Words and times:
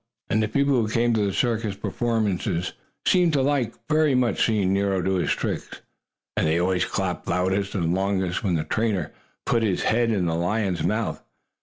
And 0.31 0.41
the 0.41 0.47
people 0.47 0.73
who 0.73 0.89
came 0.89 1.13
to 1.13 1.23
the 1.23 1.31
circus 1.31 1.75
performances 1.75 2.73
seemed 3.05 3.33
to 3.33 3.43
like, 3.43 3.75
very 3.87 4.15
much, 4.15 4.43
seeing 4.43 4.73
Nero 4.73 4.99
do 5.03 5.13
his 5.17 5.29
tricks. 5.29 5.81
And 6.35 6.47
they 6.47 6.57
always 6.59 6.85
clapped 6.85 7.27
loudest 7.27 7.75
and 7.75 7.93
longest 7.93 8.43
when 8.43 8.55
the 8.55 8.63
trainer 8.63 9.11
put 9.45 9.61
his 9.61 9.83
head 9.83 10.09
in 10.09 10.25
the 10.25 10.33
lion's 10.33 10.81
mouth. 10.81 11.21